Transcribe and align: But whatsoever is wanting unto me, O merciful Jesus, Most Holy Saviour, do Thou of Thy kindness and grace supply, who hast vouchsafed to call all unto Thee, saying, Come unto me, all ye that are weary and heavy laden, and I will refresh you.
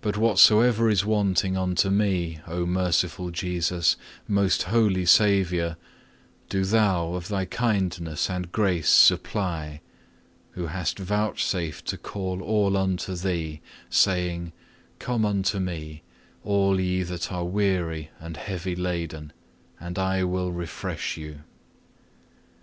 But 0.00 0.16
whatsoever 0.16 0.88
is 0.88 1.04
wanting 1.04 1.58
unto 1.58 1.90
me, 1.90 2.40
O 2.46 2.64
merciful 2.64 3.30
Jesus, 3.30 3.98
Most 4.26 4.62
Holy 4.62 5.04
Saviour, 5.04 5.76
do 6.48 6.64
Thou 6.64 7.12
of 7.12 7.28
Thy 7.28 7.44
kindness 7.44 8.30
and 8.30 8.50
grace 8.50 8.88
supply, 8.88 9.82
who 10.52 10.68
hast 10.68 10.98
vouchsafed 10.98 11.84
to 11.84 11.98
call 11.98 12.40
all 12.40 12.78
unto 12.78 13.14
Thee, 13.14 13.60
saying, 13.90 14.54
Come 14.98 15.26
unto 15.26 15.58
me, 15.60 16.02
all 16.42 16.80
ye 16.80 17.02
that 17.02 17.30
are 17.30 17.44
weary 17.44 18.08
and 18.18 18.38
heavy 18.38 18.74
laden, 18.74 19.34
and 19.78 19.98
I 19.98 20.24
will 20.24 20.50
refresh 20.50 21.18
you. 21.18 21.40